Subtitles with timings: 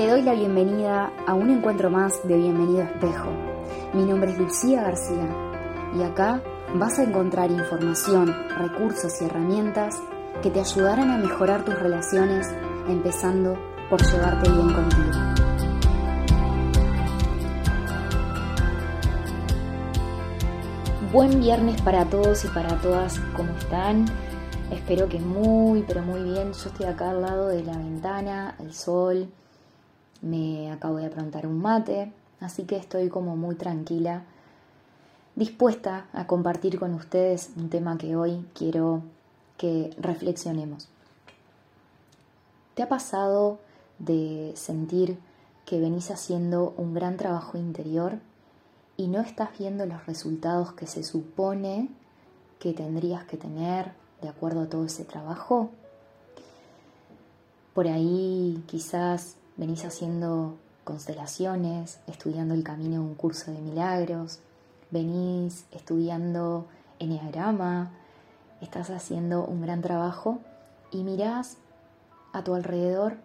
[0.00, 3.28] Te doy la bienvenida a un encuentro más de Bienvenido Espejo.
[3.92, 5.28] Mi nombre es Lucía García
[5.94, 6.42] y acá
[6.74, 10.00] vas a encontrar información, recursos y herramientas
[10.42, 12.48] que te ayudarán a mejorar tus relaciones,
[12.88, 13.58] empezando
[13.90, 15.10] por llevarte bien contigo.
[21.12, 24.06] Buen viernes para todos y para todas, ¿cómo están?
[24.70, 26.54] Espero que muy, pero muy bien.
[26.54, 29.28] Yo estoy acá al lado de la ventana, el sol,
[30.22, 34.24] me acabo de aprontar un mate, así que estoy como muy tranquila,
[35.36, 39.02] dispuesta a compartir con ustedes un tema que hoy quiero
[39.56, 40.88] que reflexionemos.
[42.74, 43.58] ¿Te ha pasado
[43.98, 45.18] de sentir
[45.66, 48.18] que venís haciendo un gran trabajo interior
[48.96, 51.88] y no estás viendo los resultados que se supone
[52.58, 55.70] que tendrías que tener de acuerdo a todo ese trabajo?
[57.74, 64.38] Por ahí quizás venís haciendo constelaciones, estudiando el camino de un curso de milagros,
[64.90, 66.66] venís estudiando
[66.98, 67.90] enneagrama,
[68.62, 70.38] estás haciendo un gran trabajo
[70.90, 71.58] y mirás
[72.32, 73.18] a tu alrededor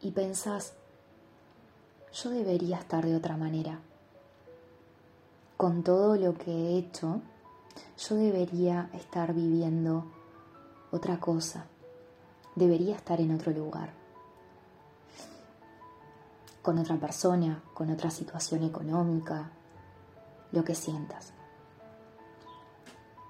[0.00, 0.72] y pensás,
[2.14, 3.80] yo debería estar de otra manera.
[5.58, 7.20] Con todo lo que he hecho,
[7.98, 10.06] yo debería estar viviendo
[10.90, 11.66] otra cosa,
[12.54, 14.03] debería estar en otro lugar
[16.64, 19.50] con otra persona, con otra situación económica,
[20.50, 21.34] lo que sientas.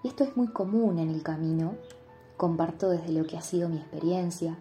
[0.05, 1.75] Y esto es muy común en el camino,
[2.37, 4.57] comparto desde lo que ha sido mi experiencia.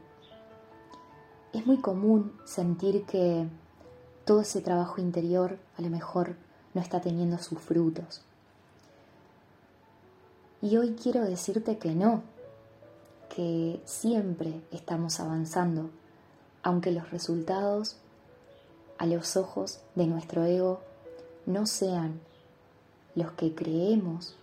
[1.54, 3.48] Es muy común sentir que
[4.26, 6.36] todo ese trabajo interior a lo mejor
[6.74, 8.24] no está teniendo sus frutos.
[10.64, 12.24] Y hoy quiero decirte que no,
[13.30, 15.92] que siempre estamos avanzando,
[16.64, 17.98] aunque los resultados
[19.04, 20.80] a los ojos de nuestro ego
[21.46, 22.22] no sean
[23.16, 24.38] los que creemos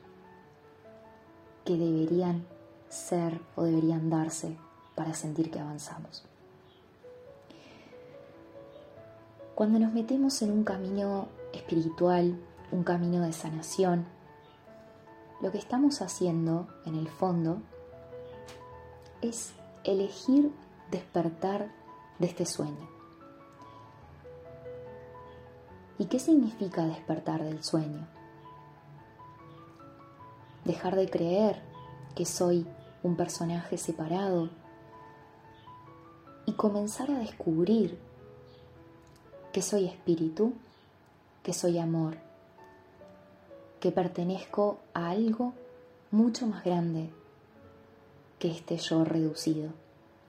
[1.64, 2.44] que deberían
[2.90, 4.58] ser o deberían darse
[4.94, 6.24] para sentir que avanzamos.
[9.54, 12.38] Cuando nos metemos en un camino espiritual,
[12.70, 14.04] un camino de sanación,
[15.40, 17.62] lo que estamos haciendo en el fondo
[19.22, 19.52] es
[19.84, 20.52] elegir
[20.90, 21.72] despertar
[22.18, 22.99] de este sueño.
[26.00, 28.08] ¿Y qué significa despertar del sueño?
[30.64, 31.60] Dejar de creer
[32.14, 32.66] que soy
[33.02, 34.48] un personaje separado
[36.46, 37.98] y comenzar a descubrir
[39.52, 40.54] que soy espíritu,
[41.42, 42.16] que soy amor,
[43.78, 45.52] que pertenezco a algo
[46.10, 47.10] mucho más grande
[48.38, 49.68] que este yo reducido,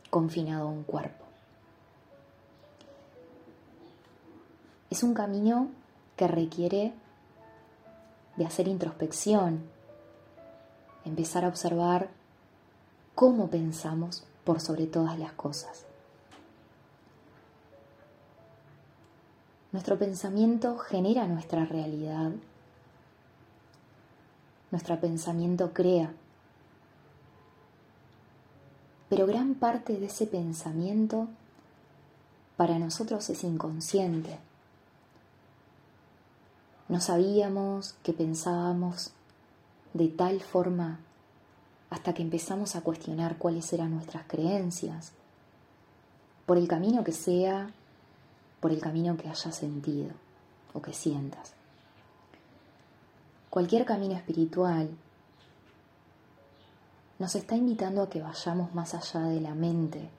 [0.10, 1.21] confinado a un cuerpo.
[4.92, 5.70] Es un camino
[6.18, 6.94] que requiere
[8.36, 9.64] de hacer introspección,
[11.06, 12.10] empezar a observar
[13.16, 15.86] cómo pensamos por sobre todas las cosas.
[19.72, 22.32] Nuestro pensamiento genera nuestra realidad.
[24.72, 26.12] Nuestro pensamiento crea.
[29.08, 31.30] Pero gran parte de ese pensamiento
[32.58, 34.51] para nosotros es inconsciente.
[36.92, 39.12] No sabíamos que pensábamos
[39.94, 41.00] de tal forma
[41.90, 45.14] hasta que empezamos a cuestionar cuáles eran nuestras creencias,
[46.46, 47.72] por el camino que sea,
[48.60, 50.12] por el camino que hayas sentido
[50.74, 51.54] o que sientas.
[53.50, 54.90] Cualquier camino espiritual
[57.20, 60.10] nos está invitando a que vayamos más allá de la mente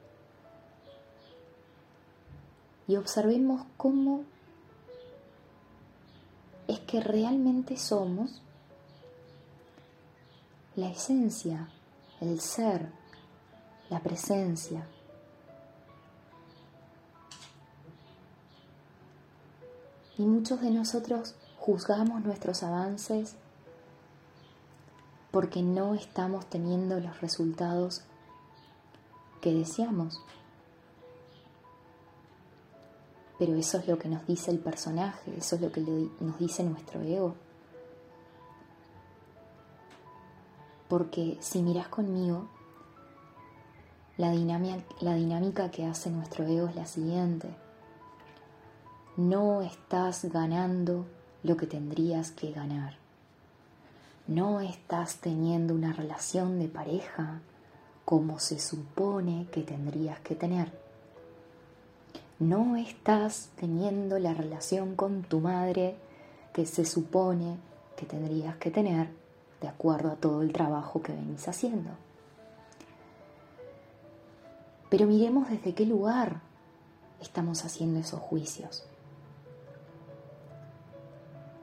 [2.89, 4.25] y observemos cómo
[6.69, 8.43] es que realmente somos
[10.77, 11.69] la esencia,
[12.21, 12.91] el ser,
[13.91, 14.87] la presencia.
[20.17, 23.37] Y muchos de nosotros juzgamos nuestros avances
[25.31, 28.03] porque no estamos teniendo los resultados
[29.41, 30.21] que deseamos.
[33.45, 36.63] Pero eso es lo que nos dice el personaje, eso es lo que nos dice
[36.63, 37.35] nuestro ego.
[40.87, 42.49] Porque si miras conmigo,
[44.17, 47.49] la dinámica, la dinámica que hace nuestro ego es la siguiente.
[49.17, 51.07] No estás ganando
[51.43, 52.95] lo que tendrías que ganar.
[54.29, 57.41] No estás teniendo una relación de pareja
[58.05, 60.82] como se supone que tendrías que tener
[62.43, 65.97] no estás teniendo la relación con tu madre
[66.53, 67.57] que se supone
[67.97, 69.09] que tendrías que tener
[69.61, 71.91] de acuerdo a todo el trabajo que venís haciendo.
[74.91, 76.41] Pero miremos desde qué lugar
[77.21, 78.85] estamos haciendo esos juicios.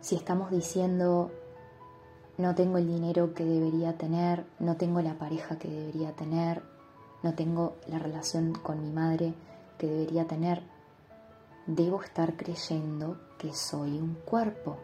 [0.01, 1.29] Si estamos diciendo,
[2.37, 6.63] no tengo el dinero que debería tener, no tengo la pareja que debería tener,
[7.21, 9.33] no tengo la relación con mi madre
[9.79, 10.61] que debería tener,
[11.65, 14.77] debo estar creyendo que soy un cuerpo.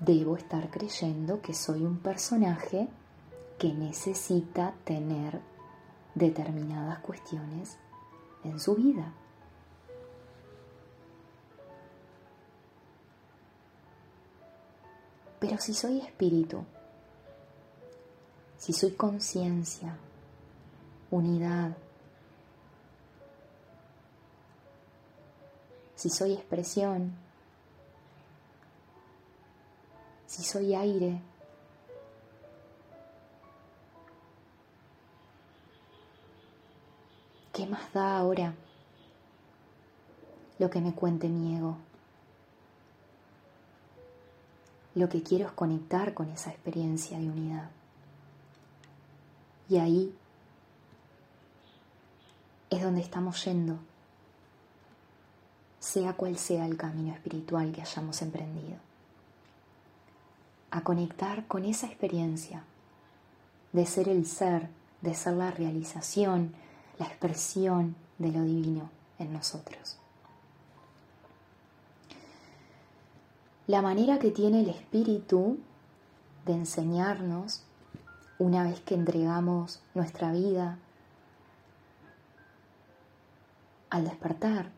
[0.00, 2.88] Debo estar creyendo que soy un personaje
[3.58, 5.40] que necesita tener
[6.14, 7.76] determinadas cuestiones
[8.44, 9.12] en su vida.
[15.40, 16.64] Pero si soy espíritu,
[18.56, 19.96] si soy conciencia,
[21.10, 21.76] unidad,
[26.04, 27.14] si soy expresión,
[30.26, 31.18] si soy aire,
[37.54, 38.52] ¿qué más da ahora
[40.58, 41.78] lo que me cuente mi ego?
[44.94, 47.70] Lo que quiero es conectar con esa experiencia de unidad.
[49.70, 50.14] Y ahí
[52.68, 53.78] es donde estamos yendo,
[55.84, 58.78] sea cual sea el camino espiritual que hayamos emprendido.
[60.70, 62.64] A conectar con esa experiencia
[63.72, 64.68] de ser el ser,
[65.02, 66.54] de ser la realización,
[66.98, 68.88] la expresión de lo divino
[69.18, 69.98] en nosotros.
[73.66, 75.58] la manera que tiene el Espíritu
[76.44, 77.62] de enseñarnos
[78.38, 80.78] una vez que entregamos nuestra vida
[83.88, 84.70] al despertar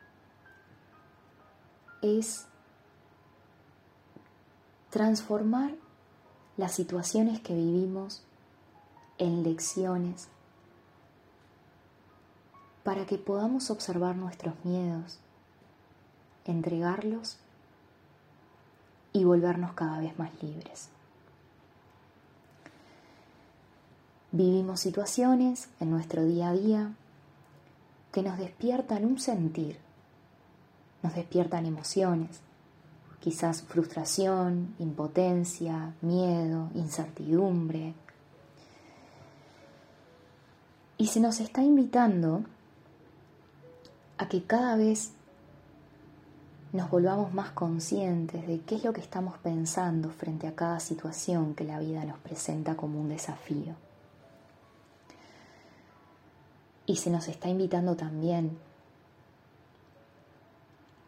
[2.03, 2.47] es
[4.91, 5.75] transformar
[6.57, 8.23] las situaciones que vivimos
[9.19, 10.29] en lecciones
[12.83, 15.19] para que podamos observar nuestros miedos,
[16.45, 17.39] entregarlos
[19.13, 20.89] y volvernos cada vez más libres.
[24.33, 26.93] Vivimos situaciones en nuestro día a día
[28.13, 29.79] que nos despiertan un sentir,
[31.07, 32.41] nos despiertan emociones,
[33.21, 37.95] quizás frustración, impotencia, miedo, incertidumbre.
[40.99, 42.43] Y se nos está invitando
[44.19, 45.13] a que cada vez
[46.73, 51.55] nos volvamos más conscientes de qué es lo que estamos pensando frente a cada situación
[51.55, 53.77] que la vida nos presenta como un desafío.
[56.85, 58.59] Y se nos está invitando también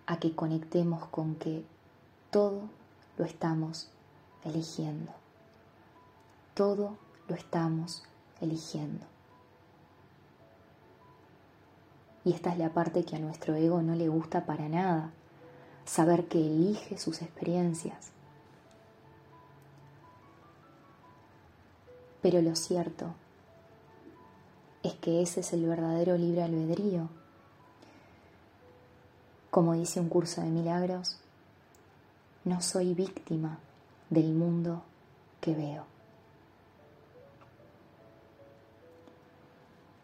[0.09, 1.63] a que conectemos con que
[2.31, 2.63] todo
[3.19, 3.91] lo estamos
[4.43, 5.13] eligiendo.
[6.55, 6.97] Todo
[7.29, 8.05] lo estamos
[8.41, 9.05] eligiendo.
[12.25, 15.11] Y esta es la parte que a nuestro ego no le gusta para nada
[15.85, 18.13] saber que elige sus experiencias.
[22.23, 23.15] Pero lo cierto
[24.83, 27.11] es que ese es el verdadero libre albedrío.
[29.59, 31.19] Como dice un curso de milagros,
[32.45, 33.59] no soy víctima
[34.09, 34.85] del mundo
[35.41, 35.85] que veo.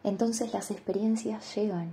[0.02, 1.92] Entonces las experiencias llegan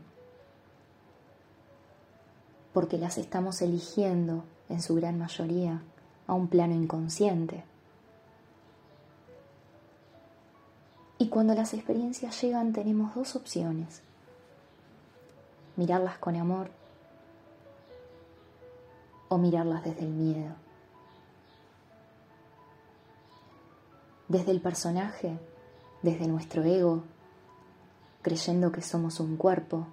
[2.73, 5.83] porque las estamos eligiendo en su gran mayoría
[6.25, 7.63] a un plano inconsciente.
[11.19, 14.01] Y cuando las experiencias llegan tenemos dos opciones.
[15.75, 16.80] Mirarlas con amor
[19.31, 20.53] o mirarlas desde el miedo.
[24.27, 25.39] Desde el personaje,
[26.01, 27.03] desde nuestro ego,
[28.21, 29.87] creyendo que somos un cuerpo,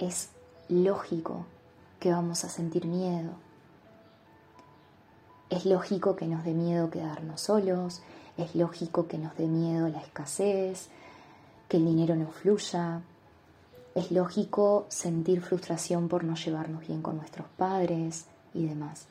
[0.00, 0.30] es
[0.68, 1.46] lógico
[2.00, 3.30] que vamos a sentir miedo.
[5.48, 8.02] Es lógico que nos dé miedo quedarnos solos,
[8.36, 10.88] es lógico que nos dé miedo la escasez,
[11.68, 13.00] que el dinero no fluya,
[13.98, 19.06] es lógico sentir frustración por no llevarnos bien con nuestros padres y demás.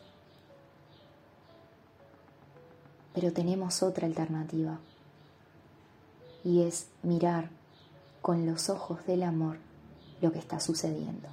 [3.13, 4.79] Pero tenemos otra alternativa
[6.44, 7.50] y es mirar
[8.22, 9.58] con los ojos del amor
[10.22, 11.27] lo que está sucediendo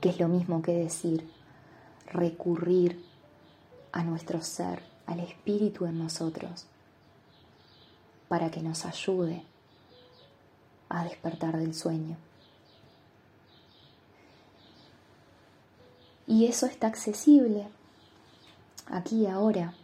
[0.00, 1.28] que es lo mismo que decir
[2.12, 3.04] recurrir
[3.90, 6.66] a nuestro ser, al espíritu en nosotros,
[8.28, 9.42] para que nos ayude
[10.96, 12.16] a despertar del sueño.
[16.26, 17.68] Y eso está accesible
[18.86, 19.74] aquí y ahora,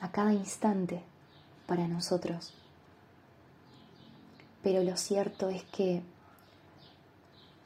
[0.00, 1.02] a cada instante
[1.66, 2.52] para nosotros.
[4.62, 6.02] Pero lo cierto es que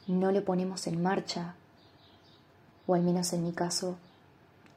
[0.06, 1.56] no lo ponemos en marcha,
[2.87, 3.97] o al menos en mi caso,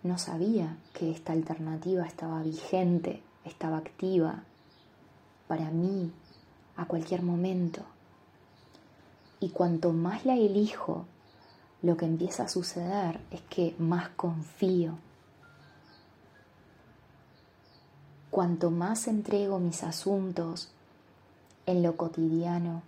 [0.01, 4.43] no sabía que esta alternativa estaba vigente, estaba activa
[5.47, 6.11] para mí
[6.79, 7.81] a cualquier momento.
[9.41, 11.05] Y cuanto más la elijo,
[11.81, 14.97] lo que empieza a suceder es que más confío.
[18.31, 20.69] Cuanto más entrego mis asuntos
[21.65, 22.81] en lo cotidiano,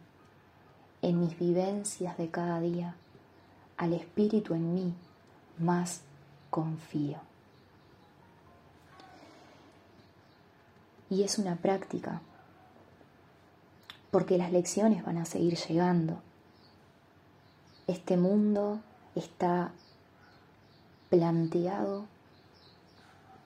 [1.01, 2.95] en mis vivencias de cada día,
[3.75, 4.93] al espíritu en mí,
[5.57, 6.01] más
[6.49, 7.17] confío.
[11.09, 12.21] Y es una práctica,
[14.11, 16.21] porque las lecciones van a seguir llegando.
[17.87, 18.81] Este mundo
[19.15, 19.71] está
[21.09, 22.05] planteado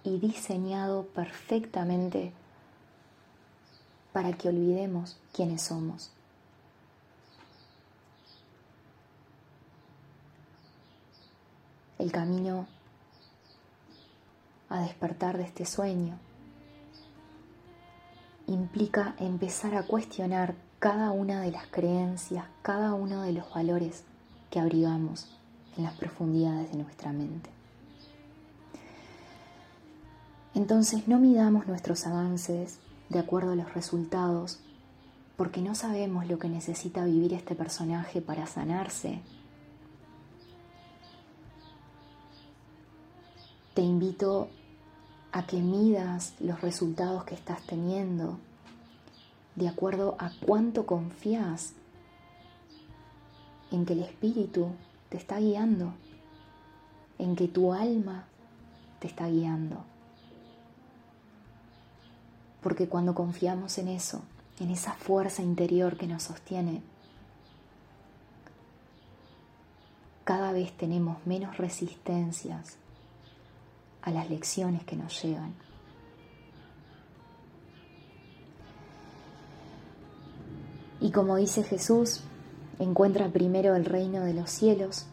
[0.04, 2.34] y diseñado perfectamente
[4.12, 6.12] para que olvidemos quiénes somos.
[11.98, 12.68] El camino
[14.70, 16.20] a despertar de este sueño
[18.48, 24.04] implica empezar a cuestionar cada una de las creencias, cada uno de los valores
[24.50, 25.36] que abrigamos
[25.78, 27.50] en las profundidades de nuestra mente.
[30.54, 34.60] Entonces no midamos nuestros avances de acuerdo a los resultados,
[35.38, 39.20] porque no sabemos lo que necesita vivir este personaje para sanarse.
[43.74, 44.65] Te invito a
[45.44, 48.40] que midas los resultados que estás teniendo
[49.56, 51.74] de acuerdo a cuánto confías
[53.72, 54.70] en que el Espíritu
[55.10, 55.94] te está guiando,
[57.20, 58.26] en que tu alma
[59.00, 59.84] te está guiando.
[62.62, 64.22] Porque cuando confiamos en eso,
[64.60, 66.82] en esa fuerza interior que nos sostiene,
[70.24, 72.78] cada vez tenemos menos resistencias
[74.06, 75.54] a las lecciones que nos llegan.
[81.02, 82.22] Y como dice Jesús,
[82.80, 85.08] encuentra primero el reino de los cielos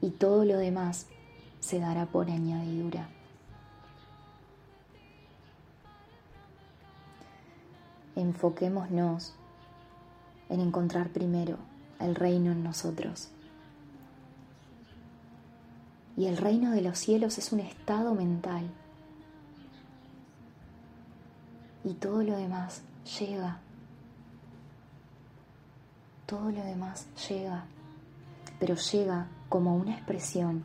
[0.00, 1.06] y todo lo demás
[1.60, 3.08] se dará por añadidura.
[8.16, 9.34] Enfoquémonos
[10.48, 11.58] en encontrar primero
[12.00, 13.28] el reino en nosotros.
[16.20, 18.68] Y el reino de los cielos es un estado mental.
[21.82, 22.82] Y todo lo demás
[23.18, 23.60] llega.
[26.26, 27.64] Todo lo demás llega.
[28.58, 30.62] Pero llega como una expresión,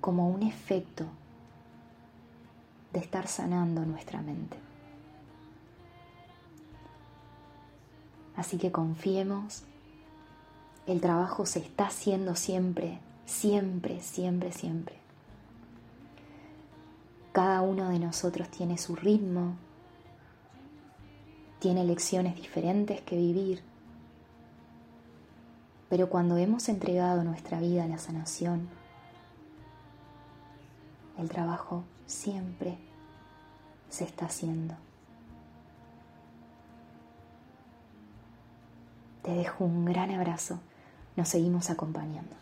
[0.00, 1.06] como un efecto
[2.92, 4.56] de estar sanando nuestra mente.
[8.36, 9.64] Así que confiemos,
[10.90, 14.96] el trabajo se está haciendo siempre, siempre, siempre, siempre.
[17.32, 19.56] Cada uno de nosotros tiene su ritmo,
[21.60, 23.62] tiene lecciones diferentes que vivir
[25.90, 28.68] pero cuando hemos entregado nuestra vida a la sanación,
[31.18, 32.78] el trabajo siempre
[33.88, 34.76] se está haciendo.
[39.22, 40.60] Te dejo un gran abrazo.
[41.20, 42.34] Nos seguimos acompañando.